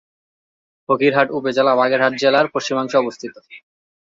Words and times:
ফকিরহাট 0.89 1.27
উপজেলা 1.37 1.73
বাগেরহাট 1.79 2.13
জেলার 2.21 2.47
পশ্চিমাংশে 2.53 2.97
অবস্থিত। 2.97 3.33